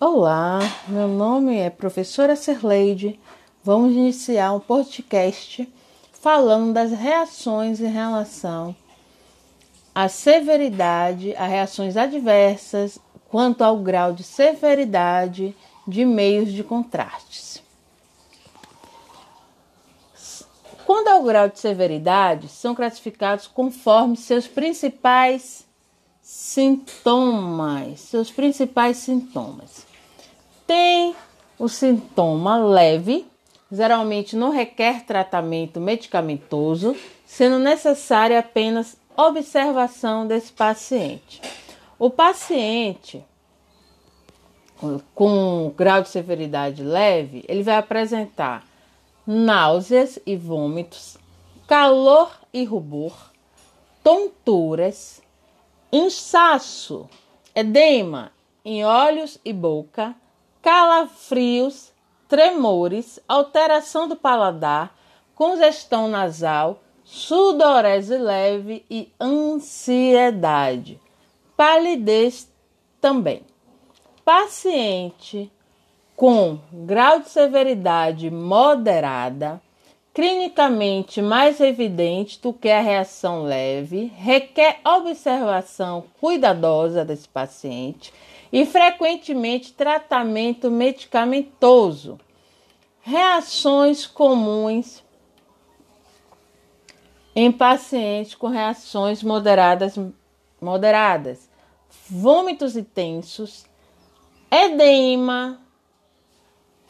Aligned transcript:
Olá, 0.00 0.60
meu 0.86 1.08
nome 1.08 1.56
é 1.56 1.68
professora 1.68 2.36
Serleide. 2.36 3.18
Vamos 3.64 3.96
iniciar 3.96 4.52
um 4.52 4.60
podcast 4.60 5.68
falando 6.12 6.72
das 6.72 6.92
reações 6.92 7.80
em 7.80 7.90
relação 7.90 8.76
à 9.92 10.08
severidade, 10.08 11.34
a 11.34 11.48
reações 11.48 11.96
adversas 11.96 12.96
quanto 13.28 13.64
ao 13.64 13.78
grau 13.78 14.12
de 14.12 14.22
severidade 14.22 15.52
de 15.84 16.04
meios 16.04 16.52
de 16.52 16.62
contrastes. 16.62 17.60
Quando 20.86 21.08
ao 21.08 21.24
grau 21.24 21.48
de 21.48 21.58
severidade, 21.58 22.46
são 22.46 22.72
classificados 22.72 23.48
conforme 23.48 24.16
seus 24.16 24.46
principais 24.46 25.66
sintomas, 26.22 27.98
seus 27.98 28.30
principais 28.30 28.98
sintomas. 28.98 29.87
Tem 30.68 31.16
o 31.58 31.66
sintoma 31.66 32.58
leve, 32.58 33.26
geralmente 33.72 34.36
não 34.36 34.50
requer 34.50 35.06
tratamento 35.06 35.80
medicamentoso, 35.80 36.94
sendo 37.24 37.58
necessária 37.58 38.38
apenas 38.38 38.94
observação 39.16 40.26
desse 40.26 40.52
paciente. 40.52 41.40
O 41.98 42.10
paciente 42.10 43.24
com 45.14 45.72
grau 45.74 46.02
de 46.02 46.10
severidade 46.10 46.82
leve, 46.82 47.46
ele 47.48 47.62
vai 47.62 47.76
apresentar 47.76 48.62
náuseas 49.26 50.18
e 50.26 50.36
vômitos, 50.36 51.16
calor 51.66 52.30
e 52.52 52.62
rubor, 52.62 53.14
tonturas, 54.04 55.22
inchaço, 55.90 57.08
edema 57.54 58.32
em 58.62 58.84
olhos 58.84 59.40
e 59.42 59.52
boca, 59.52 60.14
calafrios, 60.62 61.92
tremores, 62.28 63.18
alteração 63.26 64.06
do 64.08 64.16
paladar, 64.16 64.94
congestão 65.34 66.08
nasal, 66.08 66.82
sudorese 67.04 68.18
leve 68.18 68.84
e 68.90 69.10
ansiedade. 69.20 71.00
Palidez 71.56 72.50
também. 73.00 73.42
Paciente 74.24 75.50
com 76.14 76.58
grau 76.72 77.20
de 77.20 77.28
severidade 77.28 78.28
moderada, 78.28 79.62
clinicamente 80.12 81.22
mais 81.22 81.60
evidente 81.60 82.42
do 82.42 82.52
que 82.52 82.68
a 82.68 82.80
reação 82.80 83.44
leve, 83.44 84.12
requer 84.16 84.80
observação 84.84 86.04
cuidadosa 86.20 87.04
desse 87.04 87.28
paciente 87.28 88.12
e 88.52 88.64
frequentemente 88.64 89.72
tratamento 89.72 90.70
medicamentoso. 90.70 92.18
Reações 93.00 94.06
comuns 94.06 95.02
em 97.34 97.52
pacientes 97.52 98.34
com 98.34 98.48
reações 98.48 99.22
moderadas, 99.22 99.98
moderadas, 100.60 101.48
vômitos 102.08 102.76
intensos, 102.76 103.64
edema 104.50 105.60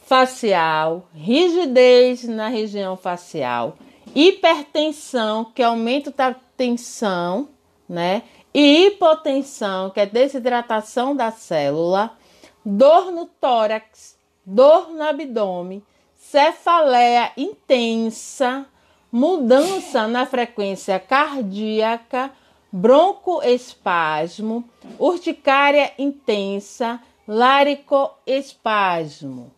facial, 0.06 1.06
rigidez 1.12 2.24
na 2.24 2.48
região 2.48 2.96
facial, 2.96 3.76
hipertensão, 4.14 5.44
que 5.44 5.62
aumento 5.62 6.10
da 6.10 6.34
tensão, 6.56 7.50
né? 7.86 8.22
E 8.52 8.86
hipotensão, 8.86 9.90
que 9.90 10.00
é 10.00 10.06
desidratação 10.06 11.14
da 11.14 11.30
célula, 11.30 12.16
dor 12.64 13.12
no 13.12 13.26
tórax, 13.26 14.18
dor 14.44 14.90
no 14.90 15.02
abdômen, 15.02 15.80
cefaleia 16.14 17.32
intensa, 17.36 18.66
mudança 19.12 20.08
na 20.08 20.26
frequência 20.26 20.98
cardíaca, 20.98 22.32
broncoespasmo, 22.72 24.68
urticária 24.98 25.92
intensa, 25.98 27.00
laricoespasmo. 27.26 29.52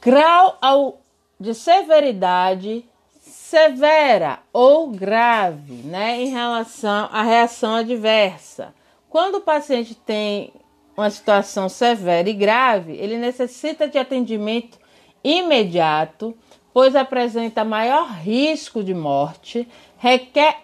Grau 0.00 1.03
de 1.44 1.54
severidade 1.54 2.84
severa 3.20 4.40
ou 4.50 4.90
grave, 4.90 5.74
né, 5.74 6.22
em 6.22 6.30
relação 6.30 7.08
à 7.12 7.22
reação 7.22 7.74
adversa. 7.74 8.74
Quando 9.10 9.34
o 9.36 9.42
paciente 9.42 9.94
tem 9.94 10.52
uma 10.96 11.10
situação 11.10 11.68
severa 11.68 12.30
e 12.30 12.32
grave, 12.32 12.94
ele 12.94 13.18
necessita 13.18 13.86
de 13.86 13.98
atendimento 13.98 14.78
imediato, 15.22 16.34
pois 16.72 16.96
apresenta 16.96 17.62
maior 17.62 18.08
risco 18.08 18.82
de 18.82 18.94
morte, 18.94 19.68
requer 19.98 20.60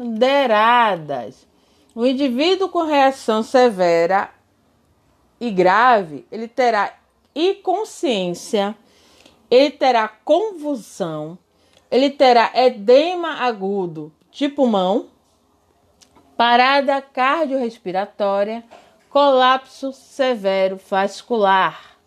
o 1.94 2.06
indivíduo 2.06 2.69
com 2.69 2.84
reação 2.84 3.42
severa 3.42 4.30
e 5.41 5.50
grave, 5.50 6.26
ele 6.30 6.48
terá 6.48 6.94
inconsciência, 7.34 8.76
ele 9.50 9.70
terá 9.70 10.08
convulsão, 10.08 11.36
ele 11.91 12.10
terá 12.10 12.50
edema 12.54 13.44
agudo 13.44 14.12
de 14.30 14.48
pulmão, 14.48 15.08
parada 16.36 17.03
cardiorrespiratória, 17.03 18.64
colapso 19.10 19.92
severo 19.92 20.80
vascular, 20.88 21.98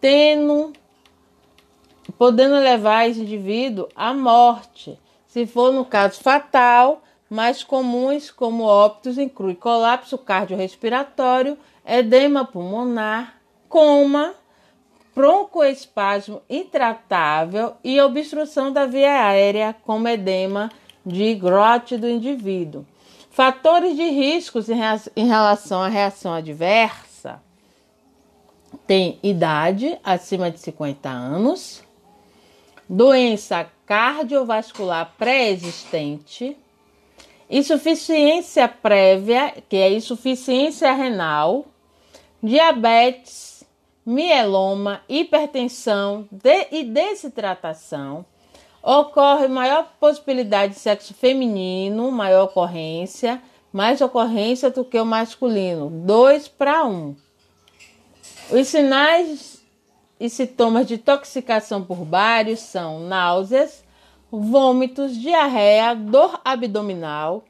tendo, 0.00 0.72
podendo 2.16 2.54
levar 2.56 3.08
esse 3.08 3.20
indivíduo 3.20 3.88
à 3.96 4.14
morte. 4.14 4.98
Se 5.26 5.44
for 5.46 5.72
no 5.72 5.84
caso 5.84 6.22
fatal, 6.22 7.02
mais 7.34 7.64
comuns, 7.64 8.30
como 8.30 8.62
óbitos, 8.62 9.18
incluem 9.18 9.56
colapso 9.56 10.16
cardiorrespiratório, 10.16 11.58
edema 11.84 12.44
pulmonar, 12.44 13.34
coma, 13.68 14.34
broncoespasmo 15.14 16.40
intratável 16.48 17.74
e 17.82 18.00
obstrução 18.00 18.72
da 18.72 18.86
via 18.86 19.26
aérea, 19.28 19.74
como 19.84 20.08
edema 20.08 20.70
de 21.04 21.34
grote 21.34 21.96
do 21.96 22.08
indivíduo. 22.08 22.86
Fatores 23.30 23.96
de 23.96 24.04
riscos 24.04 24.68
em 24.68 25.26
relação 25.26 25.82
à 25.82 25.88
reação 25.88 26.32
adversa 26.32 27.42
tem 28.86 29.18
idade 29.22 29.98
acima 30.04 30.50
de 30.50 30.60
50 30.60 31.08
anos, 31.08 31.82
doença 32.88 33.68
cardiovascular 33.86 35.14
pré-existente, 35.18 36.56
insuficiência 37.48 38.66
prévia, 38.68 39.54
que 39.68 39.76
é 39.76 39.92
insuficiência 39.92 40.92
renal, 40.92 41.66
diabetes, 42.42 43.64
mieloma, 44.04 45.00
hipertensão 45.08 46.28
de, 46.30 46.68
e 46.70 46.84
desidratação. 46.84 48.24
Ocorre 48.82 49.48
maior 49.48 49.94
possibilidade 49.98 50.74
de 50.74 50.78
sexo 50.78 51.14
feminino, 51.14 52.10
maior 52.10 52.44
ocorrência, 52.44 53.42
mais 53.72 54.00
ocorrência 54.00 54.70
do 54.70 54.84
que 54.84 54.98
o 54.98 55.06
masculino, 55.06 55.88
2 55.88 56.48
para 56.48 56.84
1. 56.84 57.16
Os 58.50 58.68
sinais 58.68 59.64
e 60.20 60.28
sintomas 60.28 60.86
de 60.86 60.94
intoxicação 60.94 61.82
por 61.82 62.04
bários 62.04 62.60
são 62.60 63.00
náuseas, 63.00 63.83
vômitos, 64.40 65.16
diarreia, 65.16 65.94
dor 65.94 66.40
abdominal, 66.44 67.44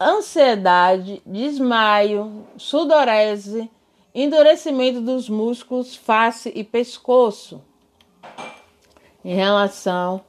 ansiedade, 0.00 1.22
desmaio, 1.26 2.46
sudorese, 2.56 3.70
endurecimento 4.14 5.00
dos 5.00 5.28
músculos 5.28 5.94
face 5.94 6.50
e 6.54 6.64
pescoço. 6.64 7.62
Em 9.24 9.34
relação 9.34 10.22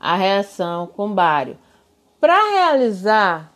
à 0.00 0.16
reação 0.16 0.86
com 0.86 1.12
bário. 1.12 1.58
Para 2.20 2.36
realizar 2.52 3.52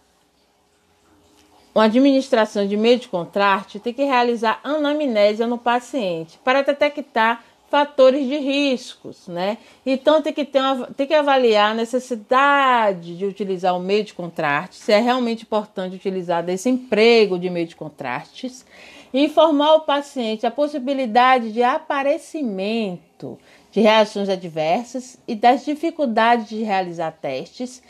uma 1.74 1.84
administração 1.84 2.66
de 2.66 2.76
meio 2.76 2.98
de 2.98 3.08
contraste, 3.08 3.78
tem 3.78 3.92
que 3.92 4.04
realizar 4.04 4.60
anamnésia 4.64 5.46
no 5.46 5.58
paciente 5.58 6.38
para 6.42 6.62
detectar 6.62 7.44
fatores 7.68 8.26
de 8.26 8.36
riscos, 8.36 9.26
né? 9.26 9.58
Então 9.84 10.22
tem 10.22 10.32
que, 10.32 10.44
ter 10.44 10.60
uma, 10.60 10.86
tem 10.88 11.06
que 11.06 11.14
avaliar 11.14 11.72
a 11.72 11.74
necessidade 11.74 13.16
de 13.16 13.24
utilizar 13.24 13.76
o 13.76 13.80
meio 13.80 14.04
de 14.04 14.14
contraste, 14.14 14.76
se 14.76 14.92
é 14.92 15.00
realmente 15.00 15.42
importante 15.42 15.96
utilizar 15.96 16.42
desse 16.42 16.68
emprego 16.68 17.38
de 17.38 17.50
meio 17.50 17.66
de 17.66 17.76
contrastes, 17.76 18.64
informar 19.12 19.74
o 19.74 19.80
paciente 19.80 20.46
a 20.46 20.50
possibilidade 20.50 21.52
de 21.52 21.62
aparecimento 21.62 23.38
de 23.72 23.80
reações 23.80 24.28
adversas 24.28 25.19
e 25.26 25.34
das 25.34 25.64
dificuldades 25.64 26.48
de 26.48 26.62
realizar 26.62 27.10
testes, 27.12 27.82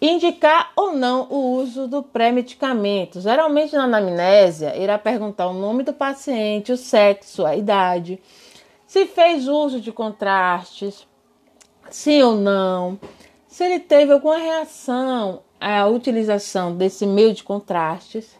indicar 0.00 0.72
ou 0.76 0.92
não 0.92 1.26
o 1.30 1.56
uso 1.56 1.86
do 1.86 2.02
pré-medicamento. 2.02 3.20
Geralmente 3.20 3.74
na 3.74 3.84
anamnésia 3.84 4.76
irá 4.76 4.98
perguntar 4.98 5.48
o 5.48 5.52
nome 5.52 5.82
do 5.82 5.92
paciente, 5.92 6.72
o 6.72 6.76
sexo, 6.76 7.44
a 7.44 7.56
idade, 7.56 8.18
se 8.88 9.04
fez 9.04 9.46
uso 9.46 9.80
de 9.80 9.92
contrastes, 9.92 11.06
sim 11.90 12.22
ou 12.22 12.34
não, 12.34 12.98
se 13.46 13.62
ele 13.62 13.78
teve 13.78 14.12
alguma 14.12 14.38
reação 14.38 15.42
à 15.60 15.86
utilização 15.86 16.74
desse 16.74 17.06
meio 17.06 17.34
de 17.34 17.44
contrastes. 17.44 18.34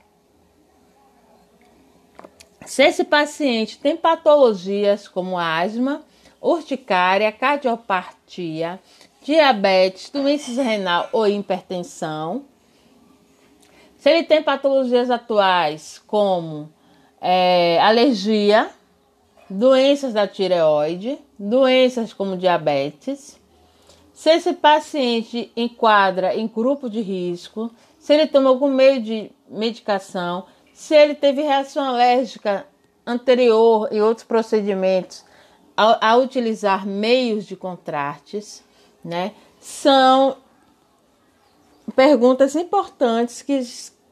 Se 2.65 2.83
esse 2.83 3.05
paciente 3.05 3.79
tem 3.79 3.95
patologias 3.97 5.07
como 5.07 5.39
asma, 5.39 6.03
urticária, 6.41 7.31
cardiopatia, 7.31 8.81
diabetes, 9.23 10.09
doenças 10.09 10.57
renal 10.57 11.11
ou 11.13 11.27
hipertensão. 11.27 12.45
Se 13.99 14.09
ele 14.11 14.23
tem 14.23 14.43
patologias 14.43 15.11
atuais 15.11 16.01
como 16.07 16.73
é, 17.21 17.79
alergia, 17.83 18.71
doenças 19.49 20.13
da 20.13 20.27
tireoide, 20.27 21.19
doenças 21.39 22.13
como 22.13 22.37
diabetes. 22.37 23.39
Se 24.13 24.31
esse 24.31 24.53
paciente 24.53 25.53
enquadra 25.57 26.35
em 26.35 26.47
grupo 26.47 26.91
de 26.91 27.01
risco, 27.01 27.71
se 27.99 28.13
ele 28.13 28.27
toma 28.27 28.51
algum 28.51 28.69
meio 28.69 29.01
de 29.03 29.31
medicação, 29.49 30.47
se 30.73 30.95
ele 30.95 31.15
teve 31.15 31.43
reação 31.43 31.85
alérgica 31.85 32.67
anterior 33.07 33.89
e 33.91 34.01
outros 34.01 34.27
procedimentos 34.27 35.25
a, 35.77 36.11
a 36.11 36.17
utilizar 36.17 36.87
meios 36.87 37.47
de 37.47 37.57
contrastes, 37.57 38.63
né? 39.05 39.33
São 39.61 40.37
perguntas 41.97 42.55
importantes 42.55 43.41
que, 43.41 43.61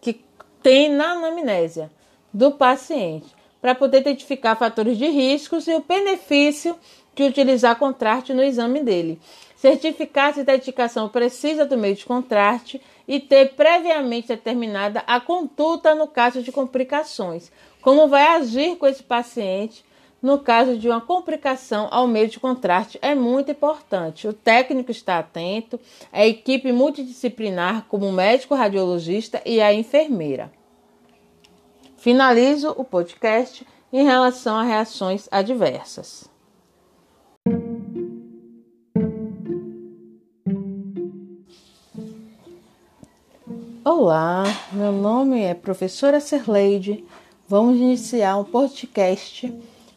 que 0.00 0.24
tem 0.62 0.88
na 0.88 1.12
anamnésia 1.12 1.90
do 2.32 2.52
paciente 2.52 3.35
para 3.66 3.74
poder 3.74 3.98
identificar 3.98 4.54
fatores 4.54 4.96
de 4.96 5.08
riscos 5.08 5.66
e 5.66 5.74
o 5.74 5.80
benefício 5.80 6.76
de 7.16 7.24
utilizar 7.24 7.74
contraste 7.74 8.32
no 8.32 8.40
exame 8.40 8.80
dele. 8.80 9.18
Certificar 9.56 10.32
se 10.32 10.42
a 10.42 10.44
dedicação 10.44 11.08
precisa 11.08 11.66
do 11.66 11.76
meio 11.76 11.96
de 11.96 12.04
contraste 12.04 12.80
e 13.08 13.18
ter 13.18 13.54
previamente 13.54 14.28
determinada 14.28 15.02
a 15.04 15.18
conduta 15.18 15.96
no 15.96 16.06
caso 16.06 16.44
de 16.44 16.52
complicações. 16.52 17.50
Como 17.82 18.06
vai 18.06 18.36
agir 18.36 18.76
com 18.76 18.86
esse 18.86 19.02
paciente 19.02 19.84
no 20.22 20.38
caso 20.38 20.78
de 20.78 20.88
uma 20.88 21.00
complicação 21.00 21.88
ao 21.90 22.06
meio 22.06 22.28
de 22.28 22.38
contraste 22.38 23.00
é 23.02 23.16
muito 23.16 23.50
importante. 23.50 24.28
O 24.28 24.32
técnico 24.32 24.92
está 24.92 25.18
atento, 25.18 25.80
a 26.12 26.24
equipe 26.24 26.70
multidisciplinar, 26.70 27.86
como 27.88 28.06
o 28.06 28.12
médico 28.12 28.54
radiologista 28.54 29.42
e 29.44 29.60
a 29.60 29.74
enfermeira. 29.74 30.52
Finalizo 32.06 32.72
o 32.78 32.84
podcast 32.84 33.66
em 33.92 34.04
relação 34.04 34.54
a 34.54 34.62
reações 34.62 35.26
adversas. 35.28 36.30
Olá, 43.84 44.44
meu 44.72 44.92
nome 44.92 45.42
é 45.42 45.52
professora 45.52 46.20
Serleide. 46.20 47.04
Vamos 47.48 47.76
iniciar 47.76 48.36
um 48.36 48.44
podcast 48.44 49.52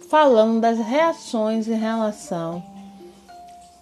falando 0.09 0.61
das 0.61 0.79
reações 0.79 1.67
em 1.67 1.77
relação 1.77 2.63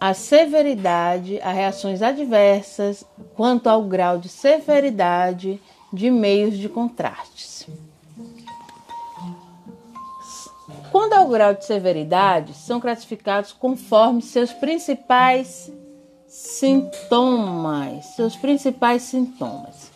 à 0.01 0.13
severidade, 0.13 1.39
a 1.39 1.53
reações 1.53 2.01
adversas 2.01 3.05
quanto 3.37 3.67
ao 3.67 3.83
grau 3.83 4.17
de 4.17 4.27
severidade 4.27 5.61
de 5.93 6.11
meios 6.11 6.57
de 6.57 6.67
contrastes. 6.67 7.65
Quando 10.91 11.13
ao 11.13 11.27
grau 11.27 11.53
de 11.53 11.65
severidade, 11.65 12.53
são 12.53 12.79
classificados 12.79 13.51
conforme 13.51 14.21
seus 14.21 14.51
principais 14.53 15.71
sintomas, 16.27 18.05
seus 18.15 18.35
principais 18.35 19.03
sintomas. 19.03 19.91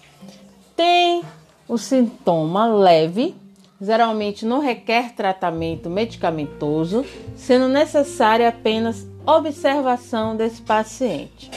Tem 0.75 1.23
o 1.67 1.77
sintoma 1.77 2.67
leve, 2.67 3.35
geralmente 3.79 4.45
não 4.45 4.59
requer 4.59 5.13
tratamento 5.13 5.89
medicamentoso, 5.89 7.05
sendo 7.35 7.67
necessária 7.67 8.49
apenas 8.49 9.07
observação 9.25 10.35
desse 10.35 10.61
paciente. 10.61 11.51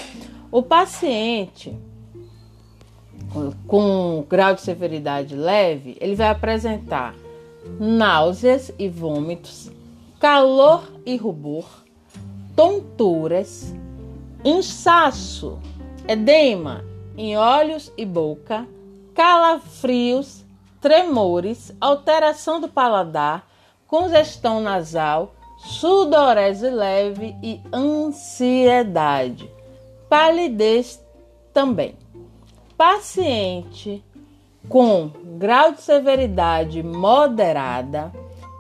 O 0.51 0.63
paciente 0.63 1.77
com 3.67 4.25
grau 4.29 4.55
de 4.55 4.61
severidade 4.61 5.35
leve, 5.35 5.97
ele 6.01 6.15
vai 6.15 6.29
apresentar 6.29 7.15
náuseas 7.79 8.73
e 8.79 8.89
vômitos, 8.89 9.71
calor 10.21 10.91
e 11.05 11.17
rubor, 11.17 11.67
tonturas, 12.55 13.75
inchaço, 14.45 15.59
edema 16.07 16.85
em 17.17 17.37
olhos 17.37 17.93
e 17.97 18.05
boca, 18.05 18.67
calafrios, 19.15 20.45
tremores, 20.81 21.73
alteração 21.81 22.61
do 22.61 22.69
paladar, 22.69 23.49
congestão 23.87 24.61
nasal, 24.61 25.35
sudorese 25.59 26.69
leve 26.69 27.35
e 27.43 27.61
ansiedade. 27.73 29.51
Palidez 30.09 31.03
também. 31.53 31.97
Paciente 32.77 34.05
com 34.69 35.11
grau 35.39 35.73
de 35.73 35.81
severidade 35.81 36.83
moderada, 36.83 38.13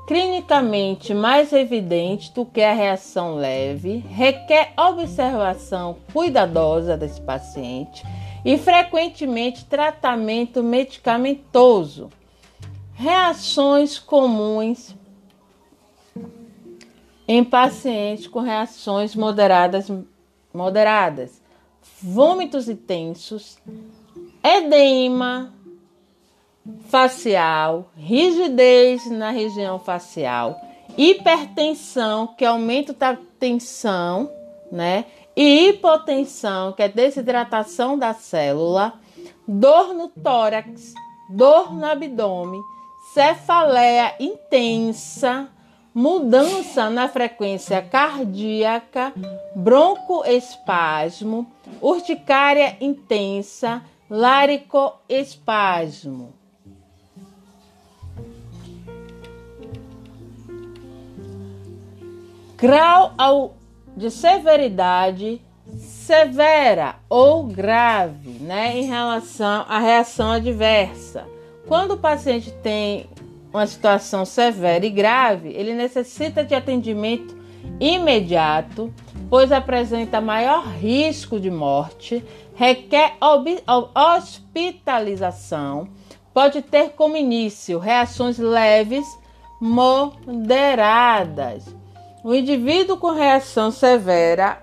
clinicamente 0.06 1.14
mais 1.14 1.52
evidente 1.52 2.32
do 2.32 2.44
que 2.44 2.60
a 2.62 2.74
reação 2.74 3.36
leve, 3.36 4.04
requer 4.08 4.72
observação 4.76 5.96
cuidadosa 6.12 6.96
desse 6.96 7.20
paciente 7.20 8.04
e 8.44 8.58
frequentemente 8.58 9.64
tratamento 9.64 10.62
medicamentoso. 10.62 12.10
Reações 12.92 13.98
comuns 13.98 14.94
em 17.26 17.42
pacientes 17.42 18.26
com 18.26 18.40
reações 18.40 19.16
moderadas, 19.16 19.90
moderadas, 20.52 21.42
vômitos 22.02 22.68
intensos, 22.68 23.58
edema 24.42 25.52
facial, 26.88 27.90
rigidez 27.96 29.10
na 29.10 29.30
região 29.30 29.78
facial, 29.78 30.60
hipertensão, 30.96 32.26
que 32.26 32.44
aumenta 32.44 33.10
a 33.10 33.16
tensão, 33.38 34.30
né? 34.70 35.06
e 35.36 35.68
hipotensão, 35.68 36.72
que 36.72 36.82
é 36.82 36.88
desidratação 36.88 37.98
da 37.98 38.14
célula, 38.14 38.94
dor 39.46 39.92
no 39.92 40.08
tórax, 40.08 40.94
dor 41.28 41.74
no 41.74 41.84
abdômen, 41.84 42.62
cefaleia 43.12 44.14
intensa, 44.20 45.48
mudança 45.92 46.88
na 46.88 47.08
frequência 47.08 47.82
cardíaca, 47.82 49.12
broncoespasmo, 49.54 51.46
urticária 51.80 52.76
intensa, 52.80 53.82
laricoespasmo. 54.08 56.43
Grau 62.56 63.12
ao 63.18 63.56
de 63.96 64.10
severidade 64.10 65.40
severa 65.76 66.96
ou 67.08 67.44
grave, 67.44 68.38
né, 68.40 68.78
em 68.78 68.84
relação 68.84 69.64
à 69.68 69.78
reação 69.78 70.30
adversa. 70.32 71.26
Quando 71.66 71.94
o 71.94 71.98
paciente 71.98 72.52
tem 72.62 73.06
uma 73.52 73.66
situação 73.66 74.24
severa 74.24 74.86
e 74.86 74.90
grave, 74.90 75.48
ele 75.48 75.74
necessita 75.74 76.44
de 76.44 76.54
atendimento 76.54 77.36
imediato, 77.80 78.92
pois 79.28 79.50
apresenta 79.50 80.20
maior 80.20 80.66
risco 80.66 81.40
de 81.40 81.50
morte, 81.50 82.24
requer 82.54 83.16
hospitalização, 83.94 85.88
pode 86.32 86.62
ter 86.62 86.90
como 86.90 87.16
início 87.16 87.78
reações 87.78 88.38
leves, 88.38 89.06
moderadas 89.60 90.44
o 92.24 92.34
indivíduo 92.34 92.96
com 92.96 93.10
reação 93.10 93.70
severa 93.70 94.62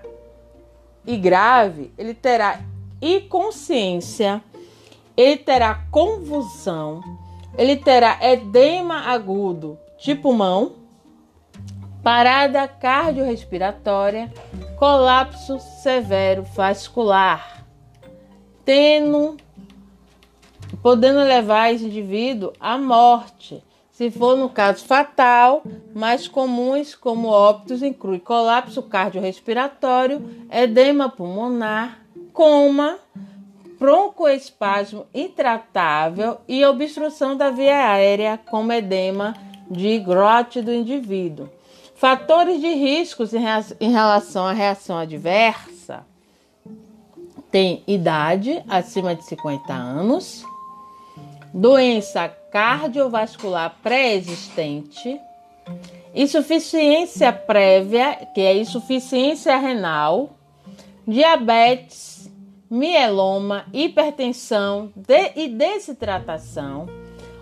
e 1.06 1.16
grave, 1.16 1.92
ele 1.96 2.12
terá 2.12 2.60
inconsciência, 3.00 4.42
ele 5.16 5.36
terá 5.36 5.86
convulsão, 5.88 7.00
ele 7.56 7.76
terá 7.76 8.18
edema 8.20 9.02
agudo 9.02 9.78
de 9.96 10.12
pulmão, 10.12 10.72
parada 12.02 12.66
cardiorrespiratória, 12.66 14.32
colapso 14.76 15.60
severo 15.60 16.42
vascular, 16.42 17.64
tendo, 18.64 19.36
podendo 20.82 21.20
levar 21.20 21.72
esse 21.72 21.84
indivíduo 21.84 22.52
à 22.58 22.76
morte. 22.76 23.62
Se 23.92 24.10
for 24.10 24.38
no 24.38 24.48
caso 24.48 24.86
fatal, 24.86 25.62
mais 25.94 26.26
comuns 26.26 26.94
como 26.94 27.28
óbitos 27.28 27.82
incluem 27.82 28.18
colapso 28.18 28.82
cardiorrespiratório, 28.82 30.28
edema 30.50 31.10
pulmonar, 31.10 31.98
coma, 32.32 32.98
broncoespasmo 33.78 35.06
intratável 35.12 36.38
e 36.48 36.64
obstrução 36.64 37.36
da 37.36 37.50
via 37.50 37.90
aérea, 37.90 38.40
como 38.50 38.72
edema 38.72 39.34
de 39.70 39.98
grote 39.98 40.62
do 40.62 40.72
indivíduo. 40.72 41.50
Fatores 41.94 42.62
de 42.62 42.72
riscos 42.72 43.32
em 43.34 43.90
relação 43.90 44.46
à 44.46 44.52
reação 44.52 44.96
adversa 44.96 46.04
tem 47.50 47.84
idade 47.86 48.64
acima 48.66 49.14
de 49.14 49.22
50 49.26 49.70
anos, 49.70 50.44
doença 51.52 52.28
cardiovascular 52.50 53.76
pré-existente, 53.82 55.20
insuficiência 56.14 57.32
prévia, 57.32 58.26
que 58.34 58.40
é 58.40 58.56
insuficiência 58.56 59.56
renal, 59.56 60.30
diabetes, 61.06 62.30
mieloma, 62.70 63.66
hipertensão 63.72 64.92
de, 64.96 65.32
e 65.36 65.48
desidratação. 65.48 66.86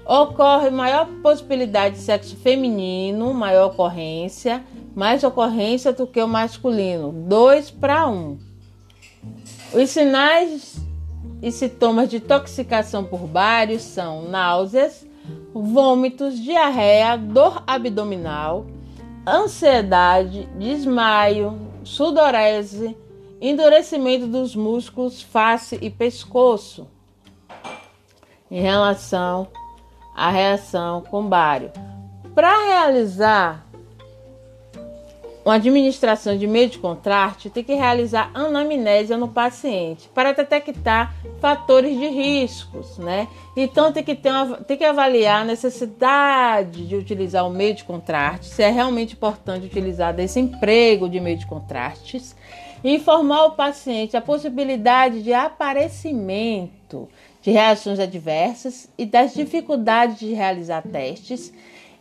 Ocorre 0.04 0.70
maior 0.70 1.06
possibilidade 1.22 1.96
de 1.96 2.00
sexo 2.00 2.36
feminino, 2.36 3.32
maior 3.32 3.70
ocorrência, 3.70 4.64
mais 4.94 5.22
ocorrência 5.22 5.92
do 5.92 6.06
que 6.06 6.20
o 6.20 6.26
masculino, 6.26 7.12
2 7.12 7.70
para 7.70 8.08
1. 8.08 8.12
Um. 8.12 8.38
Os 9.72 9.90
sinais 9.90 10.89
e 11.42 11.50
sintomas 11.50 12.08
de 12.08 12.16
intoxicação 12.16 13.04
por 13.04 13.20
bários 13.20 13.82
são 13.82 14.28
náuseas, 14.28 15.06
vômitos, 15.54 16.38
diarreia, 16.38 17.16
dor 17.16 17.62
abdominal, 17.66 18.66
ansiedade, 19.26 20.48
desmaio, 20.58 21.58
sudorese, 21.84 22.96
endurecimento 23.40 24.26
dos 24.26 24.54
músculos 24.54 25.22
face 25.22 25.78
e 25.80 25.88
pescoço. 25.88 26.86
Em 28.50 28.60
relação 28.60 29.48
à 30.14 30.30
reação 30.30 31.02
com 31.02 31.26
bário. 31.26 31.70
Para 32.34 32.66
realizar 32.66 33.69
uma 35.50 35.56
administração 35.56 36.38
de 36.38 36.46
meio 36.46 36.68
de 36.68 36.78
contraste, 36.78 37.50
tem 37.50 37.64
que 37.64 37.74
realizar 37.74 38.30
anamnésia 38.32 39.16
no 39.16 39.26
paciente 39.26 40.08
para 40.14 40.30
detectar 40.30 41.12
fatores 41.40 41.98
de 41.98 42.06
riscos, 42.06 42.96
né? 42.98 43.26
Então 43.56 43.90
tem 43.90 44.04
que, 44.04 44.14
ter 44.14 44.30
uma, 44.30 44.58
tem 44.58 44.76
que 44.76 44.84
avaliar 44.84 45.42
a 45.42 45.44
necessidade 45.44 46.86
de 46.86 46.94
utilizar 46.94 47.44
o 47.44 47.50
meio 47.50 47.74
de 47.74 47.82
contraste, 47.82 48.46
se 48.46 48.62
é 48.62 48.70
realmente 48.70 49.14
importante 49.14 49.66
utilizar 49.66 50.14
desse 50.14 50.38
emprego 50.38 51.08
de 51.08 51.18
meio 51.18 51.36
de 51.36 51.46
contrastes 51.46 52.36
informar 52.82 53.44
o 53.44 53.50
paciente 53.50 54.16
a 54.16 54.22
possibilidade 54.22 55.22
de 55.22 55.34
aparecimento 55.34 57.08
de 57.42 57.50
reações 57.50 57.98
adversas 57.98 58.88
e 58.96 59.04
das 59.04 59.34
dificuldades 59.34 60.18
de 60.18 60.32
realizar 60.32 60.82
testes, 60.82 61.52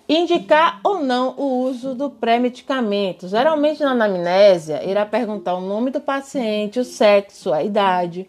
indicar 0.09 0.81
ou 0.83 0.99
não 0.99 1.35
o 1.37 1.61
uso 1.65 1.93
do 1.93 2.09
pré-medicamento. 2.09 3.27
Geralmente 3.27 3.83
na 3.83 3.91
anamnésia, 3.91 4.83
irá 4.83 5.05
perguntar 5.05 5.53
o 5.53 5.61
nome 5.61 5.91
do 5.91 6.01
paciente, 6.01 6.79
o 6.79 6.83
sexo, 6.83 7.53
a 7.53 7.63
idade, 7.63 8.27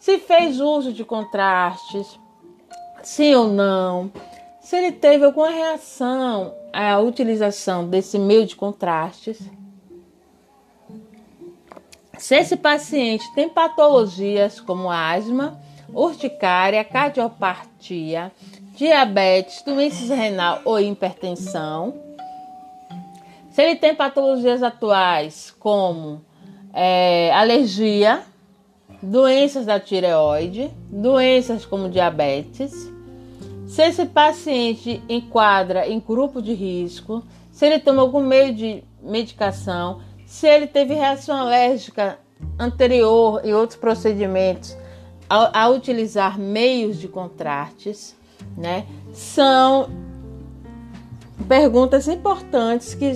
se 0.00 0.18
fez 0.18 0.60
uso 0.60 0.92
de 0.92 1.04
contrastes, 1.04 2.18
sim 3.02 3.32
ou 3.34 3.46
não, 3.46 4.10
se 4.60 4.76
ele 4.76 4.92
teve 4.92 5.24
alguma 5.24 5.50
reação 5.50 6.52
à 6.72 6.98
utilização 6.98 7.88
desse 7.88 8.18
meio 8.18 8.44
de 8.44 8.56
contrastes. 8.56 9.38
Se 12.18 12.34
esse 12.34 12.56
paciente 12.56 13.24
tem 13.34 13.48
patologias 13.48 14.58
como 14.58 14.90
asma, 14.90 15.60
urticária, 15.92 16.82
cardiopatia, 16.84 18.32
diabetes, 18.74 19.62
doenças 19.62 20.08
renal 20.08 20.60
ou 20.64 20.80
hipertensão, 20.80 21.94
se 23.50 23.62
ele 23.62 23.76
tem 23.76 23.94
patologias 23.94 24.62
atuais 24.62 25.54
como 25.60 26.20
é, 26.72 27.32
alergia, 27.32 28.22
doenças 29.00 29.64
da 29.64 29.78
tireoide, 29.78 30.72
doenças 30.90 31.64
como 31.64 31.88
diabetes, 31.88 32.72
se 33.68 33.82
esse 33.82 34.06
paciente 34.06 35.02
enquadra 35.08 35.88
em 35.88 36.00
grupo 36.00 36.42
de 36.42 36.52
risco, 36.52 37.22
se 37.52 37.66
ele 37.66 37.78
toma 37.78 38.02
algum 38.02 38.20
meio 38.20 38.52
de 38.52 38.82
medicação, 39.00 40.00
se 40.26 40.48
ele 40.48 40.66
teve 40.66 40.94
reação 40.94 41.36
alérgica 41.36 42.18
anterior 42.58 43.40
e 43.44 43.54
outros 43.54 43.78
procedimentos 43.78 44.76
a, 45.30 45.62
a 45.62 45.68
utilizar 45.68 46.38
meios 46.38 46.98
de 46.98 47.06
contrastes, 47.06 48.16
né? 48.56 48.86
São 49.12 49.88
perguntas 51.48 52.08
importantes 52.08 52.94
que, 52.94 53.12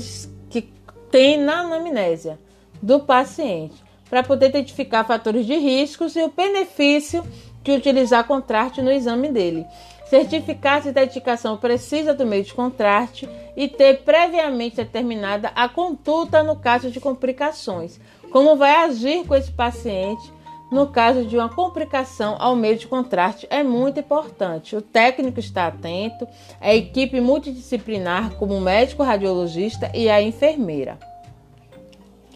que 0.51 0.63
tem 1.11 1.39
na 1.39 1.61
anamnésia 1.61 2.39
do 2.83 3.01
paciente 3.01 3.83
para 4.09 4.23
poder 4.23 4.49
identificar 4.49 5.05
fatores 5.05 5.47
de 5.47 5.57
riscos 5.57 6.17
e 6.17 6.23
o 6.23 6.31
benefício 6.31 7.25
de 7.63 7.73
utilizar 7.73 8.25
contraste 8.25 8.81
no 8.81 8.91
exame 8.91 9.29
dele 9.29 9.67
certificar 10.09 10.83
se 10.83 10.89
a 10.89 10.93
dedicação 10.93 11.57
precisa 11.57 12.15
do 12.15 12.25
meio 12.25 12.43
de 12.43 12.55
contraste 12.55 13.29
e 13.57 13.69
ter 13.69 14.03
previamente 14.03 14.77
determinada 14.77 15.53
a 15.55 15.69
conduta 15.69 16.43
no 16.43 16.57
caso 16.57 16.91
de 16.91 16.99
complicações. 16.99 18.01
Como 18.31 18.57
vai 18.57 18.75
agir 18.85 19.27
com 19.27 19.35
esse 19.35 19.53
paciente 19.53 20.33
no 20.71 20.89
caso 20.89 21.25
de 21.25 21.37
uma 21.37 21.49
complicação 21.49 22.37
ao 22.39 22.55
meio 22.55 22.77
de 22.77 22.87
contraste 22.87 23.47
é 23.51 23.63
muito 23.63 24.01
importante. 24.01 24.77
O 24.77 24.83
técnico 24.83 25.41
está 25.41 25.67
atento, 25.67 26.27
a 26.61 26.75
equipe 26.75 27.21
multidisciplinar, 27.21 28.35
como 28.35 28.55
o 28.55 28.61
médico 28.61 29.03
radiologista 29.03 29.91
e 29.95 30.09
a 30.09 30.21
enfermeira. 30.21 30.99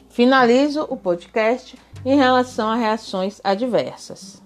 Finalizo 0.09 0.87
o 0.91 0.97
podcast 0.97 1.79
em 2.05 2.17
relação 2.17 2.69
a 2.69 2.77
reações 2.77 3.41
adversas. 3.43 4.43